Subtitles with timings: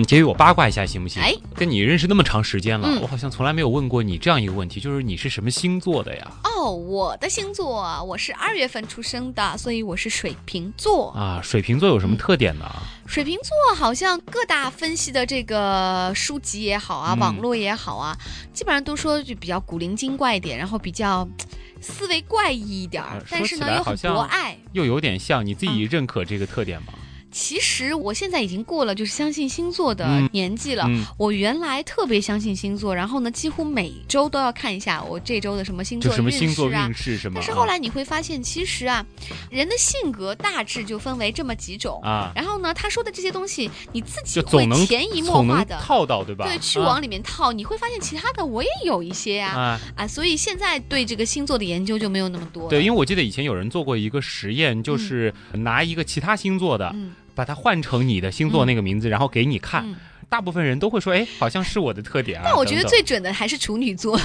[0.00, 1.22] 嗯，给予，我八卦一下行不行？
[1.22, 6.30] 哎，跟你认识那么长时间了，嗯我好像从来没有问过你这样一个问题，就是你是什么星座的呀？
[6.44, 11.10] 哦，我的星座啊，我是二月份出生的，所以我是水瓶座。
[11.10, 12.66] 啊，水瓶座有什么特点呢？
[13.06, 18.16] 水瓶座好像各大分析的这个书籍也好啊，嗯网络也好啊，
[18.52, 21.28] 基本上都说就比较古灵精怪一点，然后比较
[21.82, 24.56] 思维怪异一点儿呃，但是呢又很来好像博爱。
[24.72, 26.92] 又有点像，你自己嗯认可这个特点吗？
[27.30, 30.84] 其实我现在已经过了就是相信星座的嗯年纪了。
[30.88, 36.94] 嗯，我原来特别相信星座，然后呢，几乎每周都要看一下我这周的什么星座就什么运星座势啊运。
[36.94, 37.34] 势什么？
[37.36, 39.04] 但是后来你会发现，其实啊，
[39.50, 42.00] 人的性格大致就分为这么几种。
[42.02, 46.46] 啊，然后呢，他说的这些东西，你自己会潜移默化的套到对吧？
[46.46, 49.80] 对去往里面套，你会发现其他的我也有一些呀、啊。
[49.96, 52.68] 啊，所以现在对这个星座的研究就没有那么多。
[52.68, 59.94] 对，因为我记得以前有人做过一个实验，就是拿一个其他星座的，嗯把它换成你的星座那个名字，然后给你看。
[60.30, 62.42] 嗯，大部分人都会说，哎，好像是我的特点啊。
[62.46, 64.18] 但我觉得最准的还是处女座。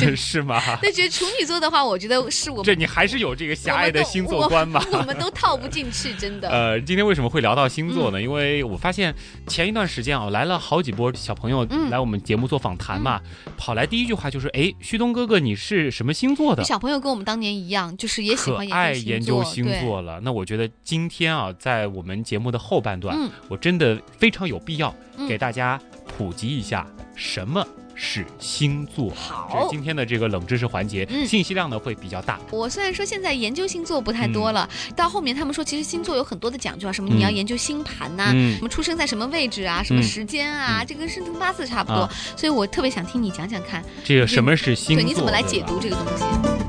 [0.00, 0.60] 等 是吗？
[0.82, 4.84] 那，觉得处女座的话，我觉得是我们 这你还是有这个狭隘的星座观嘛？
[4.92, 6.48] 我们都套不进去，真的。
[6.50, 8.18] 呃，今天为什么会聊到星座呢？
[8.18, 9.14] 嗯因为我发现
[9.48, 13.20] 前一段时间啊，来了好几波小朋友嗯来我们节目做访谈嘛，
[13.56, 20.20] 跑来第一句话就是：“哎，旭东哥哥，你是什么星座的？”小朋友跟我们当年一样，就是也喜可欢爱研究星座了。
[20.22, 25.51] 那我觉得今天啊，在我们节目的后半段，嗯我真的非常有必要嗯给大家
[26.16, 29.10] 普及一下什么是星座。
[29.10, 29.68] 这是好。
[29.70, 32.40] 今天的这个冷知识环节，嗯信息量呢会比较大。
[32.50, 45.02] 我虽然说现在研究星座不太多了，到后面他们说其实星座有很多的讲究啊，什么你要嗯研究星盘呐、嗯什么出生在什么位置啊，什么嗯时间啊，嗯这跟生辰八字差不多，啊所以我特别想听你讲讲看，这个什么是星座？
[45.02, 46.61] 对，你怎么来解读这个东西？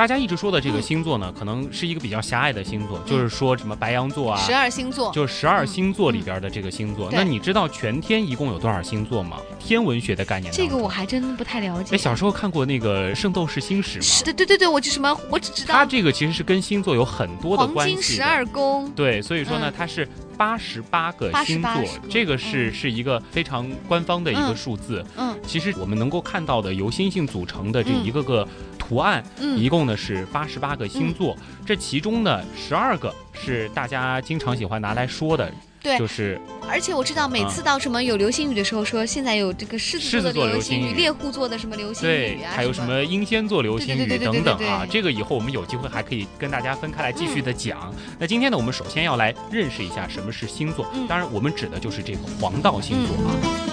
[0.00, 7.10] 大家一直说的这个星座呢，可能是一个比较狭隘的星座，就是说什么白羊座啊，嗯十二星座，就是十二星座里边的这个星座。
[7.10, 9.36] 嗯那你知道全天一共有多少星座吗？
[9.58, 10.50] 天文学的概念。
[10.54, 11.94] 这个我还真不太了解。
[11.94, 14.24] 哎，小时候看过那个《圣斗士星矢》是吗？
[14.24, 18.00] 对对对对，我就什么，我只知道它这个其实是跟星座有很多的关系的。
[18.00, 20.08] 金十二宫，对，所以说呢嗯，它是
[20.40, 21.70] 八十八个星座
[22.08, 22.72] 这个是嗯。
[22.72, 24.56] 是一个非常官方的一个嗯。
[24.56, 25.04] 数字。
[25.18, 25.38] 嗯。
[25.46, 28.02] 其实我们能够看到的由星星组成的这嗯。
[28.02, 31.36] 一个个图案，一嗯共呢是八十八个星座，
[31.66, 35.52] 这其中呢十二个是大家经常喜欢拿来说的，
[35.82, 47.94] 对就是而且我知道每次到什么有流星雨的时候，说现在有这个狮子座的流星雨、猎户座的什么流星雨，啊，还有什么英仙座流星雨等等啊这个以后我们有机会还可以跟大家分开来继续的讲。
[48.18, 53.69] 那今天呢，我们首先要来认识一下什么是星座，嗯当然我们指的就是这个黄道星座啊。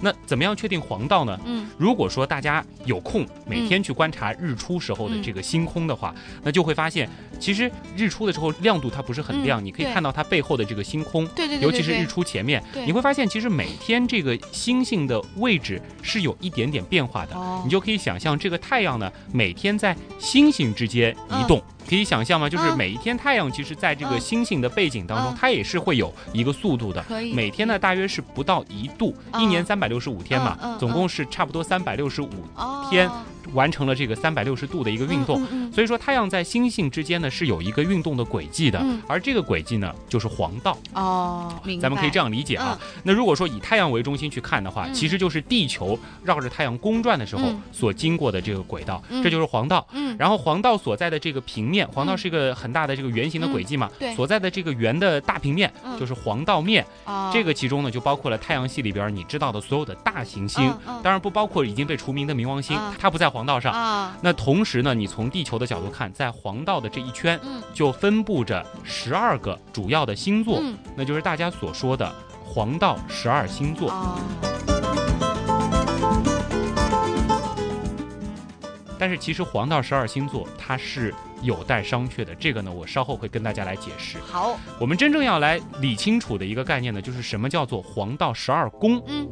[0.00, 1.38] 那怎么样确定黄道呢？
[1.44, 1.68] 嗯。
[1.78, 11.26] 如果说大家有空每天去观察日出时候的这个星空的话，那就会发现，其实日出的时候亮度它不是很亮，嗯你可以看到它背后的这个星空。
[11.28, 17.34] 对对对，对尤其是日，出前面，你会发现，其实每天这个星星的位置是有一点点变化的。
[17.34, 17.62] 哦。
[17.64, 22.48] 你就可以想象，这个太阳呢，每天在星星之间移动，可以想象吗？
[22.48, 24.20] 就是嗯每一天太阳其实在这个嗯。
[24.20, 25.36] 星星的背景当中，嗯。
[25.38, 27.04] 它也是会有一个速度的。
[27.34, 29.42] 每天呢，大约是不到一度，嗯。
[29.42, 32.86] 一年三百六十五天嘛，总共是差不多三百六十五哦。
[32.88, 33.10] 天
[33.52, 35.46] 完成了这个三百六十度的一个运动。
[35.72, 40.76] 所以说，太阳在星星之间呢是有一个运动的轨迹的，嗯而这个轨迹呢就是黄道。
[40.94, 41.54] 嗯哦。
[41.80, 42.78] 咱们可以这样理解啊。
[43.02, 49.86] 那如果说以太阳为中心去看的话，嗯其实就是地球绕着太阳公转的时候嗯所经过的这个轨道，嗯这就是黄道。
[49.92, 56.84] 嗯，然后黄道所在的这个平面，黄道是一个很大的这个圆形的轨迹嘛，嗯对所在的这个圆的大平面嗯就是黄道面。
[57.04, 60.72] 哦这个其中呢，就包括了太阳系里边你知道的所有的大行星，
[61.02, 63.72] 当然不包括已经被除名的冥王星，啊它不在黄道上。
[63.72, 72.12] 啊，那同时呢，你从地球的角度看，在黄道的这一圈嗯就分布着十二个主要的星座，嗯那就是大家所说的
[72.44, 73.90] 黄道十二星座。
[73.90, 74.18] 哦，
[78.98, 84.18] 但是其实黄道十二星座它是有待商榷的，这个呢，我稍后会跟大家来解释。
[84.18, 89.02] 好，我们真正要来理清楚的一个概念呢，就是什么叫做黄道十二宫。
[89.06, 89.26] 嗯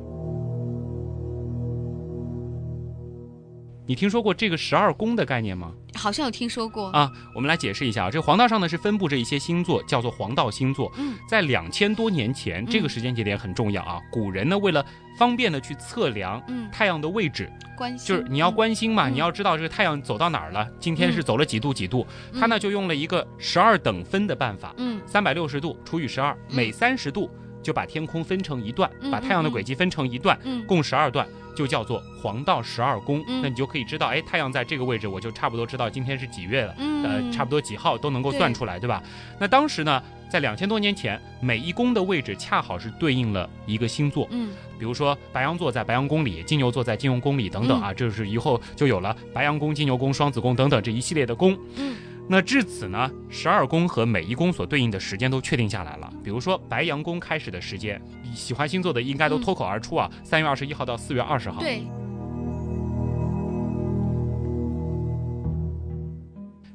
[3.88, 5.72] 你听说过这个十二宫的概念吗？
[5.94, 6.88] 好像有听说过。
[6.88, 10.92] 啊，我们来解释一下啊，这个黄道上呢是分布着一些星座，叫做黄道星座。
[10.98, 13.98] 嗯在两千多年前，这个时间节点很重要啊。
[14.12, 14.84] 古人呢为了
[15.18, 27.30] 方便的去测量嗯，太阳的位置，关心就是你要关心嘛，嗯你要知道这个太阳走到哪儿了，今天是走了几度几度，嗯他呢就用了一个十二等分的办法，嗯三百六十度除以十二，嗯每三十度
[27.68, 33.22] 就把天空分成一段，嗯把太阳的轨迹分成一段，嗯共十二段，就叫做黄道十二宫。
[33.28, 39.02] 嗯那你就可以知道，哎，太阳在这个位置，我就差不多知道今天是几月了，嗯呃，差不多几号都能够算出来，对吧？
[39.38, 44.48] 那当时呢，在两千多年前，每一宫的位置恰好是对应了一个星座，嗯
[44.78, 51.54] 比如说白羊座在白羊宫里，金牛座在金牛宫里等等啊，这是以后就有了白羊宫、金牛宫、双子宫等等这一系列的宫。
[51.76, 51.94] 嗯
[52.30, 56.12] 那至此呢，十二宫和每一宫所对应的时间都确定下来了。
[56.22, 57.98] 比如说白羊宫开始的时间，
[58.34, 61.60] 喜欢星座的应该都脱口而出啊，三、月二十一号到四月二十号。。
[61.60, 61.82] 对，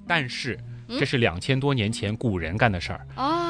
[0.07, 3.07] 但是嗯这是两千多年前古人干的事儿。
[3.15, 3.42] 啊，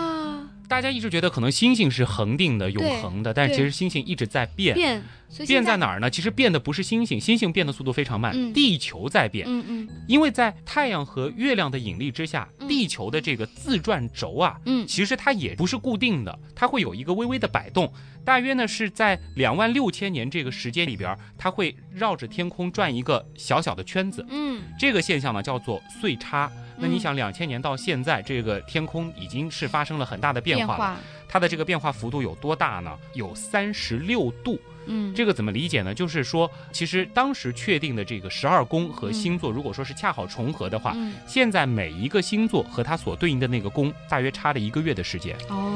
[0.67, 4.73] 大家一直觉得可能星星是恒定的、永恒的，但是其实星星一直在变。
[4.73, 5.03] 变，
[5.45, 6.09] 变在哪儿呢？
[6.09, 9.45] 其实变的不是星星，星星变的速度非常慢，嗯地球在变。
[9.47, 17.91] 嗯嗯因为在太阳和月亮的引力之下，嗯地球的这个自转轴啊，嗯其实它也不是固定的，它会有一个微微的摆动，
[18.23, 24.25] 大约呢是在两万六千年这个时间里边，它会绕着天空转一个小小的圈子。
[24.29, 26.51] 嗯这个现象呢叫做岁差。
[26.77, 30.79] 那你嗯想，两千年到现在，这个天空已经是发生了很大的变化了。
[30.79, 30.97] 化，
[31.27, 32.97] 它的这个变化幅度有多大呢？
[33.13, 34.59] 有三十六度。
[34.85, 35.93] 嗯这个怎么理解呢？
[35.93, 45.37] 就是说，其实当时确定的这个十二宫和星座，如果说是恰好重合的话，嗯现在每一个星座和它所对应的那个宫，大约差了一个月的时间。
[45.47, 45.73] 哦，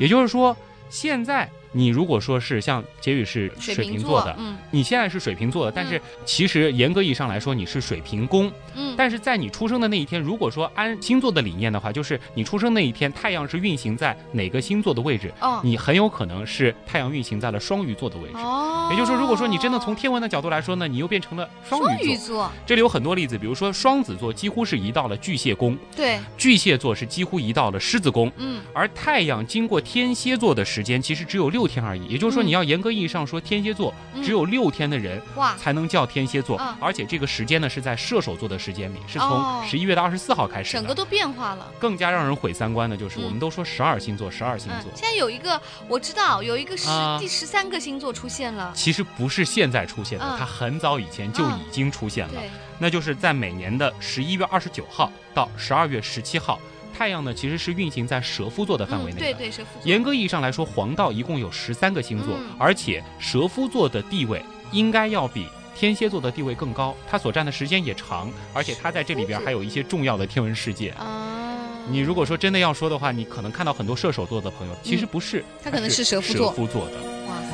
[0.00, 0.56] 也就是说，
[0.88, 4.56] 现在你如果说是像杰宇是水水瓶座瓶座的，嗯。
[4.70, 8.50] 你现在是水瓶座的，但是其实严格意义上来说，你是水瓶宫。
[8.74, 15.58] 嗯，但是在你出生的那一天，如果说按星座的理念的话，就是你出生那一天，太阳是运行在哪个星座的位置，哦。
[15.64, 18.36] 你很有可能是太阳运行在了双鱼座的位置。
[18.36, 22.52] 哦，也就是说，如果说你真的从天文的角度来说呢，你又变成了双双鱼鱼座。
[22.66, 28.60] 这里有很多例子，比如说双子座几乎是移到了巨蟹宫，对，巨蟹座是几乎移到了狮子宫，嗯。
[28.74, 32.04] 而太阳经过天蝎座的时间其实只有六天而已。
[32.04, 32.46] 也就是说，嗯。
[32.46, 34.22] 你要严格意义上说，天蝎座嗯。
[34.22, 40.80] 只有六天的人哇，才能叫天蝎座，啊而且这个时间呢是在射手座的时间里，是从哦十一月的二十四号开始的。
[40.80, 41.66] 整个都变化了。
[41.78, 52.34] 更加让人毁三观的就是，嗯我们都说十二星座，十二星嗯座，，现在有一个我知道有一个十啊第十三个星座出现了，其实不是现在出现的，嗯它很早以前就已经出现了。
[52.34, 56.58] 对，那就是在每年的十一月二十九号到十二月十七号，
[56.96, 59.18] 太阳呢其实是运行在蛇夫座的范围内的。
[59.18, 65.46] 嗯对对，蛇夫座严格意义上来说，黄道一共有十三个星座，嗯而且蛇夫座的地位应该要比
[65.80, 70.90] 天蝎座的地位更高，他所占的时间也长，而且他在这里边还有一些重要的天文世界。
[70.90, 71.56] 啊，
[71.88, 76.96] 你如果说真的要说的话，你可能看到很多射手座的朋友，其实不是，嗯他可能是蛇夫蛇夫座的。
[77.26, 77.48] 哇塞，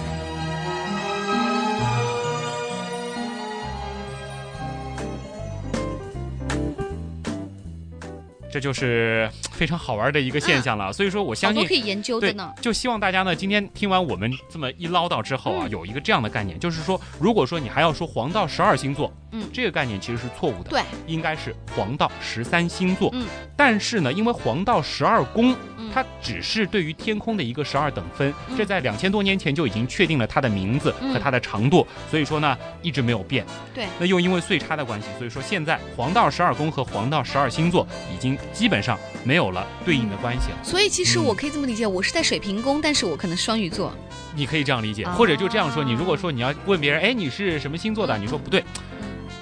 [8.50, 10.92] 这就是非常好玩的一个现象了。
[10.92, 23.10] 所以说我相信多可以研究的对呢。，就希望大家呢，今天听完我们这么一唠叨之后啊，嗯有一个这样的概念，就是说，如果说你还要说黄道十二星座，嗯这个概念其实是错误的，对，应该是黄道十三星座。
[23.14, 23.26] 嗯，
[23.56, 33.44] 但是呢，因为黄道十二宫，嗯它只是对于天空的一个十二等分，嗯这在两千多年前就已经确定了它的名字嗯和它的长度，所以说呢，一直没有变。
[33.74, 40.56] 对，那又因为岁差的关系，所以说现在黄道十二宫和黄道十二星座已经基本上没有了对应的关系了。
[40.62, 43.92] 所以其实嗯我可以这么理解，我是在水瓶宫，但是我可能双鱼座。
[44.34, 45.82] 你可以这样理解，啊或者就这样说。
[45.82, 48.18] 你如果说你要问别人，哎，你是什么星座的？
[48.18, 48.62] 你说不对，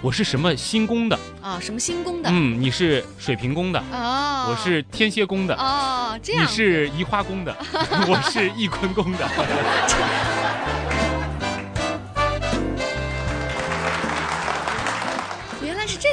[0.00, 1.19] 我是什么星宫的？
[1.43, 2.31] 啊，什么星宫的？
[2.31, 7.57] 嗯，你是水瓶宫的，哦，我是天蝎宫的，哦，这样你是移花宫的，
[8.07, 9.29] 我是翊坤宫的。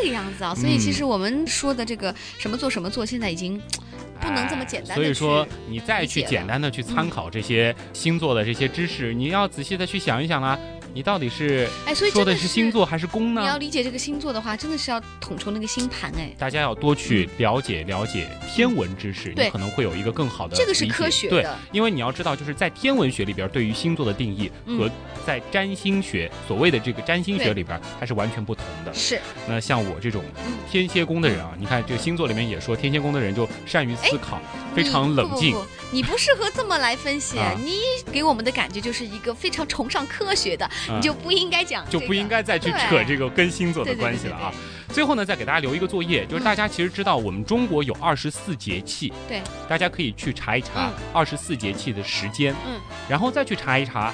[0.01, 0.55] 这个样子啊！
[0.55, 3.61] 所以其嗯实我们说的这个什么做什么做，现在已经
[4.19, 10.57] 不能这么简单所以说，你再去简单的去参考这些星座的这些知识，你要仔细的去想一想啦，
[10.93, 12.71] 你到底是哎，所以说的的是星。
[12.71, 13.57] 座还是宫呢你要？
[13.57, 16.31] 理解这个星座的话，真的是要统筹那个星盘哎。
[16.37, 24.89] 大家要多去了解了解天文知识，对你可能会有一个更好的这个是科学的，因为你要知道，就是在天文学里边，对于星座的定义嗯和
[25.25, 28.93] 在占星学所谓的这个占星学里边，它是完全不同的。
[28.93, 34.39] 是那像我这种嗯天蝎宫的人啊，你看这个星座里面也说，天蝎宫的人就善于思考，
[34.73, 35.55] 非常冷静
[35.91, 37.79] 你不适合这么来分析， 啊你
[38.13, 44.53] 给我们的感觉就是一个非常崇尚科学的，嗯你就不应该讲、这个，就不应该再去扯这个跟星座的对对对对关系了啊。
[44.89, 54.13] 最后呢，再给大家留一个作业，就是嗯大家其实知道我们中国有二十四节气，对，大家可以去查一查嗯二十四节气的时间，嗯，然后再去查一查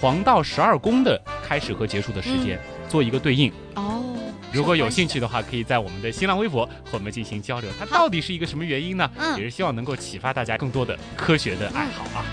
[0.00, 3.52] 黄道十二宫的开始和结束的时间，做一个对应。
[3.74, 4.02] 哦，
[4.50, 7.70] 如果有兴趣的话，可以在我们的新浪微博和我们进行交流。
[7.78, 9.10] 它到底是一个什么原因呢？
[9.18, 12.24] 嗯也是希望能够启发大家更多的科学的爱好啊。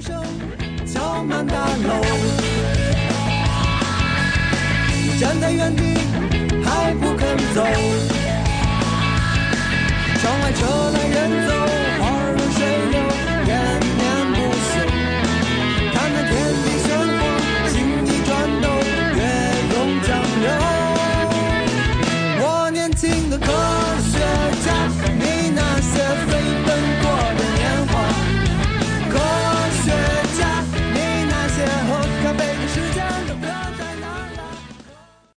[0.00, 0.63] 七
[1.14, 2.02] 装满大楼
[5.20, 5.94] 站在原地
[6.64, 7.64] 还不肯走。
[10.20, 11.54] 窗外车来人走。
[12.00, 12.58] 花儿又水
[12.90, 12.98] 流